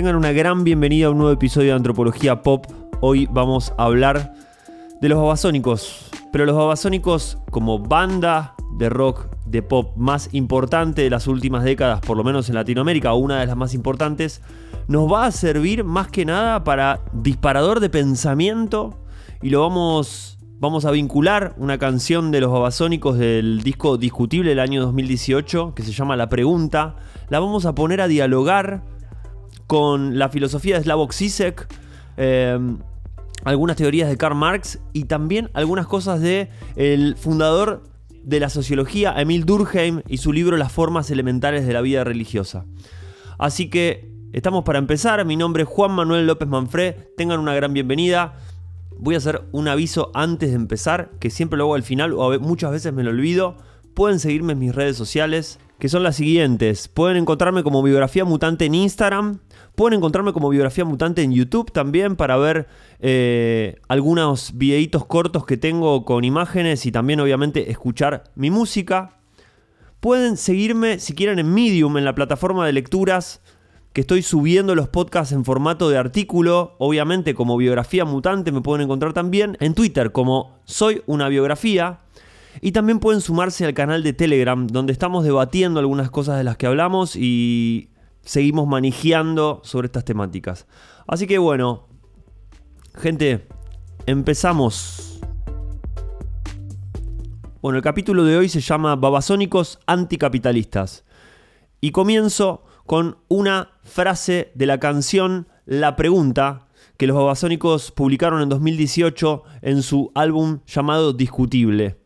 [0.00, 2.64] Tengan una gran bienvenida a un nuevo episodio de Antropología Pop.
[3.02, 4.32] Hoy vamos a hablar
[4.98, 11.10] de los babasónicos, pero los babasónicos como banda de rock, de pop más importante de
[11.10, 14.40] las últimas décadas, por lo menos en Latinoamérica, una de las más importantes,
[14.88, 19.02] nos va a servir más que nada para disparador de pensamiento
[19.42, 24.60] y lo vamos, vamos a vincular una canción de los babasónicos del disco Discutible del
[24.60, 26.96] año 2018 que se llama La Pregunta,
[27.28, 28.82] la vamos a poner a dialogar
[29.66, 31.66] con la filosofía de Slavoj Zizek,
[32.16, 32.58] eh,
[33.44, 37.82] algunas teorías de Karl Marx y también algunas cosas de el fundador
[38.22, 42.66] de la sociología, Emil Durkheim, y su libro Las formas elementales de la vida religiosa.
[43.38, 45.24] Así que estamos para empezar.
[45.24, 46.94] Mi nombre es Juan Manuel López Manfred.
[47.16, 48.34] Tengan una gran bienvenida.
[48.98, 52.38] Voy a hacer un aviso antes de empezar, que siempre lo hago al final o
[52.38, 53.56] muchas veces me lo olvido.
[53.94, 56.86] Pueden seguirme en mis redes sociales, que son las siguientes.
[56.86, 59.40] Pueden encontrarme como biografía mutante en Instagram.
[59.74, 62.68] Pueden encontrarme como biografía mutante en YouTube también para ver
[63.00, 69.18] eh, algunos videitos cortos que tengo con imágenes y también obviamente escuchar mi música.
[70.00, 73.40] Pueden seguirme si quieren en Medium, en la plataforma de lecturas
[73.92, 78.84] que estoy subiendo los podcasts en formato de artículo, obviamente como biografía mutante me pueden
[78.84, 82.00] encontrar también, en Twitter como soy una biografía,
[82.60, 86.56] y también pueden sumarse al canal de Telegram, donde estamos debatiendo algunas cosas de las
[86.56, 87.90] que hablamos y
[88.22, 90.66] seguimos manejando sobre estas temáticas.
[91.06, 91.88] Así que bueno,
[92.94, 93.46] gente,
[94.06, 95.20] empezamos.
[97.62, 101.04] Bueno, el capítulo de hoy se llama Babasónicos anticapitalistas.
[101.80, 108.50] Y comienzo con una frase de la canción La Pregunta que los babasónicos publicaron en
[108.50, 111.96] 2018 en su álbum llamado Discutible.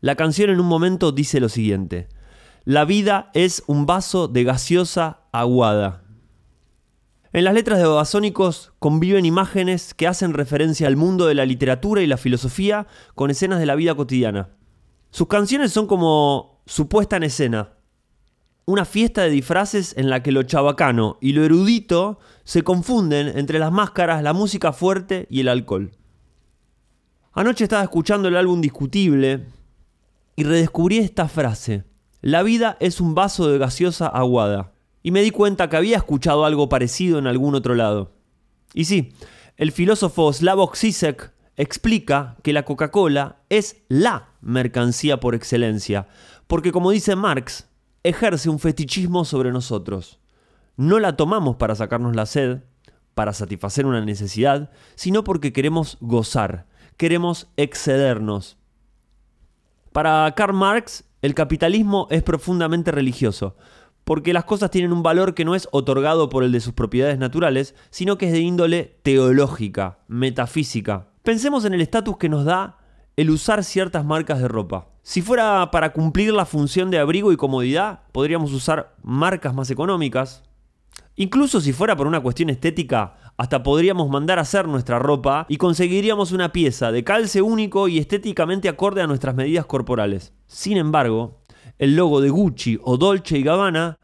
[0.00, 2.08] La canción en un momento dice lo siguiente.
[2.64, 6.04] La vida es un vaso de gaseosa aguada.
[7.32, 12.02] En las letras de Babasónicos conviven imágenes que hacen referencia al mundo de la literatura
[12.02, 14.48] y la filosofía con escenas de la vida cotidiana.
[15.10, 17.74] Sus canciones son como su puesta en escena.
[18.64, 23.58] Una fiesta de disfraces en la que lo chabacano y lo erudito se confunden entre
[23.58, 25.92] las máscaras, la música fuerte y el alcohol.
[27.32, 29.46] Anoche estaba escuchando el álbum Discutible
[30.36, 31.84] y redescubrí esta frase.
[32.22, 34.72] La vida es un vaso de gaseosa aguada.
[35.02, 38.12] Y me di cuenta que había escuchado algo parecido en algún otro lado.
[38.74, 39.14] Y sí,
[39.56, 46.08] el filósofo Slavoj Zizek explica que la Coca-Cola es la mercancía por excelencia,
[46.46, 47.68] porque como dice Marx,
[48.02, 50.20] ejerce un fetichismo sobre nosotros.
[50.76, 52.62] No la tomamos para sacarnos la sed,
[53.14, 58.56] para satisfacer una necesidad, sino porque queremos gozar, queremos excedernos,
[59.92, 63.56] para Karl Marx, el capitalismo es profundamente religioso,
[64.04, 67.18] porque las cosas tienen un valor que no es otorgado por el de sus propiedades
[67.18, 71.08] naturales, sino que es de índole teológica, metafísica.
[71.22, 72.78] Pensemos en el estatus que nos da
[73.16, 74.88] el usar ciertas marcas de ropa.
[75.02, 80.42] Si fuera para cumplir la función de abrigo y comodidad, podríamos usar marcas más económicas.
[81.16, 85.56] Incluso si fuera por una cuestión estética, hasta podríamos mandar a hacer nuestra ropa y
[85.56, 90.34] conseguiríamos una pieza de calce único y estéticamente acorde a nuestras medidas corporales.
[90.46, 91.40] Sin embargo,
[91.78, 93.98] el logo de Gucci o Dolce y Gabbana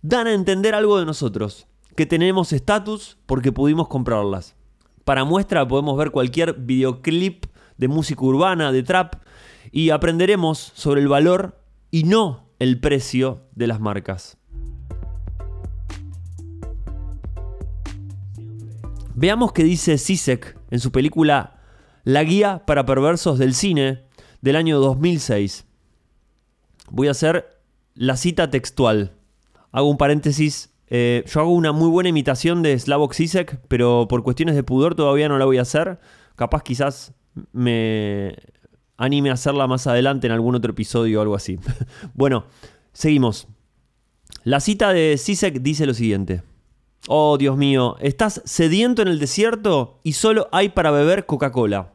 [0.00, 1.66] dan a entender algo de nosotros,
[1.96, 4.56] que tenemos estatus porque pudimos comprarlas.
[5.04, 7.44] Para muestra podemos ver cualquier videoclip
[7.76, 9.16] de música urbana, de trap,
[9.70, 14.38] y aprenderemos sobre el valor y no el precio de las marcas.
[19.14, 21.60] Veamos qué dice Sisek en su película
[22.04, 24.04] La guía para perversos del cine
[24.40, 25.66] del año 2006.
[26.90, 27.60] Voy a hacer
[27.94, 29.12] la cita textual.
[29.70, 30.74] Hago un paréntesis.
[30.88, 34.94] Eh, yo hago una muy buena imitación de Slavoj Zizek, pero por cuestiones de pudor
[34.94, 36.00] todavía no la voy a hacer.
[36.34, 37.14] Capaz quizás
[37.52, 38.34] me
[38.96, 41.58] anime a hacerla más adelante en algún otro episodio o algo así.
[42.14, 42.46] bueno,
[42.92, 43.46] seguimos.
[44.42, 46.42] La cita de Zizek dice lo siguiente.
[47.08, 51.94] Oh, Dios mío, estás sediento en el desierto y solo hay para beber Coca-Cola.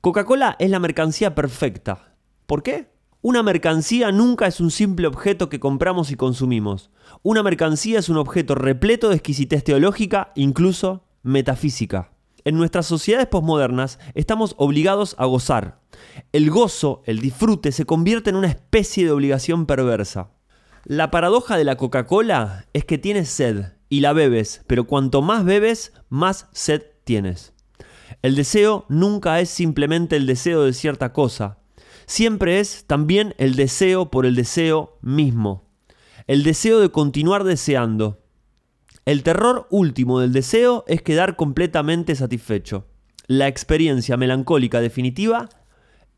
[0.00, 2.14] Coca-Cola es la mercancía perfecta.
[2.46, 2.88] ¿Por qué?
[3.22, 6.90] Una mercancía nunca es un simple objeto que compramos y consumimos.
[7.24, 12.12] Una mercancía es un objeto repleto de exquisitez teológica, incluso metafísica.
[12.44, 15.80] En nuestras sociedades posmodernas estamos obligados a gozar.
[16.30, 20.30] El gozo, el disfrute, se convierte en una especie de obligación perversa.
[20.84, 25.44] La paradoja de la Coca-Cola es que tienes sed, y la bebes, pero cuanto más
[25.44, 27.52] bebes, más sed tienes.
[28.22, 31.58] El deseo nunca es simplemente el deseo de cierta cosa,
[32.06, 35.68] siempre es también el deseo por el deseo mismo,
[36.26, 38.22] el deseo de continuar deseando.
[39.04, 42.86] El terror último del deseo es quedar completamente satisfecho.
[43.28, 45.48] La experiencia melancólica definitiva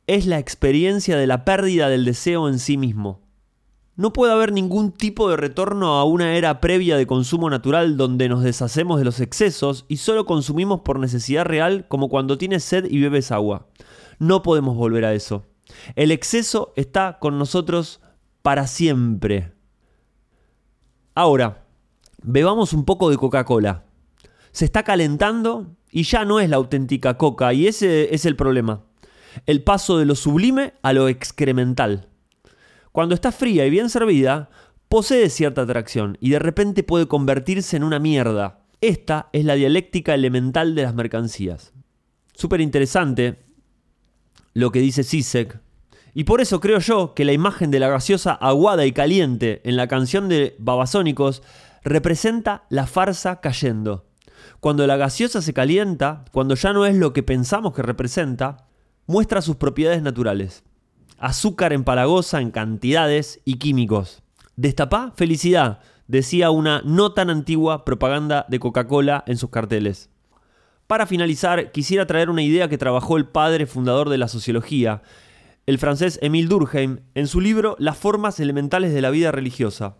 [0.06, 3.27] es la experiencia de la pérdida del deseo en sí mismo.
[3.98, 8.28] No puede haber ningún tipo de retorno a una era previa de consumo natural donde
[8.28, 12.84] nos deshacemos de los excesos y solo consumimos por necesidad real como cuando tienes sed
[12.88, 13.66] y bebes agua.
[14.20, 15.46] No podemos volver a eso.
[15.96, 18.00] El exceso está con nosotros
[18.42, 19.52] para siempre.
[21.16, 21.66] Ahora,
[22.22, 23.82] bebamos un poco de Coca-Cola.
[24.52, 28.84] Se está calentando y ya no es la auténtica coca y ese es el problema.
[29.44, 32.07] El paso de lo sublime a lo excremental.
[32.92, 34.50] Cuando está fría y bien servida,
[34.88, 38.64] posee cierta atracción y de repente puede convertirse en una mierda.
[38.80, 41.72] Esta es la dialéctica elemental de las mercancías.
[42.34, 43.44] Súper interesante
[44.54, 45.60] lo que dice Sisek.
[46.14, 49.76] Y por eso creo yo que la imagen de la gaseosa aguada y caliente en
[49.76, 51.42] la canción de Babasónicos
[51.84, 54.06] representa la farsa cayendo.
[54.60, 58.68] Cuando la gaseosa se calienta, cuando ya no es lo que pensamos que representa,
[59.06, 60.64] muestra sus propiedades naturales
[61.18, 64.22] azúcar empalagosa en cantidades y químicos.
[64.56, 70.10] Destapá felicidad, decía una no tan antigua propaganda de Coca-Cola en sus carteles.
[70.86, 75.02] Para finalizar, quisiera traer una idea que trabajó el padre fundador de la sociología,
[75.66, 79.96] el francés Émile Durkheim, en su libro Las formas elementales de la vida religiosa.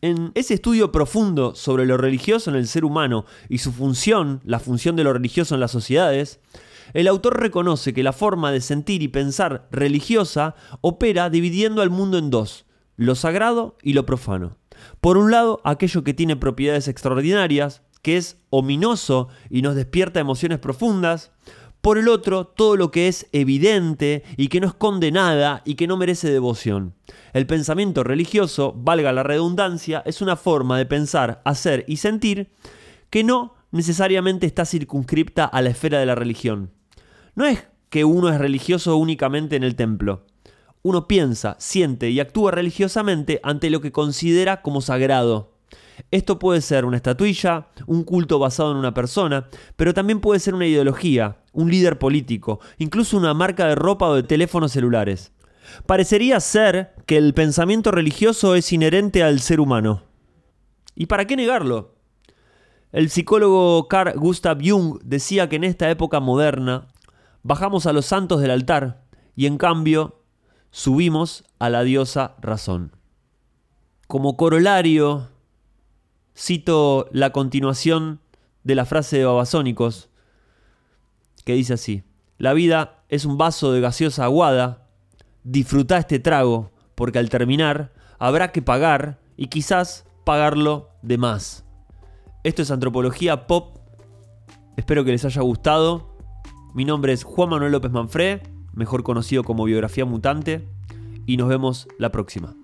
[0.00, 4.60] En ese estudio profundo sobre lo religioso en el ser humano y su función, la
[4.60, 6.38] función de lo religioso en las sociedades,
[6.94, 12.18] el autor reconoce que la forma de sentir y pensar religiosa opera dividiendo al mundo
[12.18, 14.56] en dos, lo sagrado y lo profano.
[15.00, 20.58] Por un lado, aquello que tiene propiedades extraordinarias, que es ominoso y nos despierta emociones
[20.58, 21.32] profundas.
[21.80, 25.86] Por el otro, todo lo que es evidente y que no esconde nada y que
[25.86, 26.94] no merece devoción.
[27.32, 32.50] El pensamiento religioso, valga la redundancia, es una forma de pensar, hacer y sentir
[33.10, 36.72] que no necesariamente está circunscripta a la esfera de la religión.
[37.38, 40.26] No es que uno es religioso únicamente en el templo.
[40.82, 45.52] Uno piensa, siente y actúa religiosamente ante lo que considera como sagrado.
[46.10, 49.46] Esto puede ser una estatuilla, un culto basado en una persona,
[49.76, 54.16] pero también puede ser una ideología, un líder político, incluso una marca de ropa o
[54.16, 55.30] de teléfonos celulares.
[55.86, 60.02] Parecería ser que el pensamiento religioso es inherente al ser humano.
[60.96, 61.94] ¿Y para qué negarlo?
[62.90, 66.88] El psicólogo Carl Gustav Jung decía que en esta época moderna
[67.42, 69.04] bajamos a los santos del altar
[69.34, 70.22] y en cambio
[70.70, 72.92] subimos a la diosa razón.
[74.06, 75.28] Como corolario,
[76.36, 78.20] cito la continuación
[78.64, 80.08] de la frase de Babasónicos,
[81.44, 82.04] que dice así,
[82.36, 84.88] la vida es un vaso de gaseosa aguada,
[85.44, 91.64] disfruta este trago, porque al terminar habrá que pagar y quizás pagarlo de más.
[92.44, 93.78] Esto es Antropología Pop,
[94.76, 96.17] espero que les haya gustado
[96.78, 98.40] mi nombre es Juan Manuel López Manfred,
[98.72, 100.68] mejor conocido como Biografía Mutante,
[101.26, 102.54] y nos vemos la próxima.